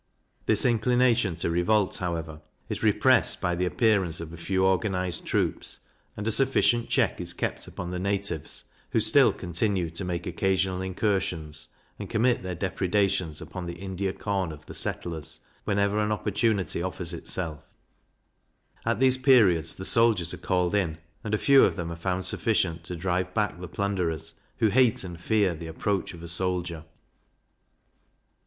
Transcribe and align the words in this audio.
This 0.47 0.65
inclination 0.65 1.35
to 1.35 1.51
revolt, 1.51 1.97
however, 1.97 2.41
is 2.69 2.81
repressed 2.81 3.39
by 3.39 3.53
the 3.53 3.67
appearance 3.67 4.19
of 4.19 4.33
a 4.33 4.35
few 4.35 4.65
organized 4.65 5.25
troops; 5.27 5.79
and 6.17 6.27
a 6.27 6.31
sufficient 6.31 6.89
check 6.89 7.21
is 7.21 7.33
kept 7.33 7.67
upon 7.67 7.91
the 7.91 7.99
natives, 7.99 8.63
who 8.93 8.99
still 8.99 9.31
continue 9.31 9.91
to 9.91 10.03
make 10.03 10.25
occasional 10.25 10.81
incursions, 10.81 11.67
and 11.99 12.09
commit 12.09 12.41
their 12.41 12.55
depredations 12.55 13.41
upon 13.41 13.67
the 13.67 13.75
India 13.75 14.11
corn 14.11 14.51
of 14.51 14.65
the 14.65 14.73
settlers, 14.73 15.39
whenever 15.65 15.99
an 15.99 16.11
opportunity 16.11 16.81
offers 16.81 17.13
itself: 17.13 17.63
At 18.83 18.99
these 18.99 19.19
periods 19.19 19.75
the 19.75 19.85
soldiers 19.85 20.33
are 20.33 20.37
called 20.37 20.73
in, 20.73 20.97
and 21.23 21.35
a 21.35 21.37
few 21.37 21.63
of 21.63 21.75
them 21.75 21.91
are 21.91 21.95
found 21.95 22.25
sufficient 22.25 22.83
to 22.85 22.95
drive 22.95 23.35
back 23.35 23.61
the 23.61 23.67
plunderers, 23.67 24.33
who 24.57 24.69
hate 24.69 25.03
and 25.03 25.21
fear 25.21 25.53
the 25.53 25.67
approach 25.67 26.15
of 26.15 26.23
a 26.23 26.27
soldier. 26.27 26.85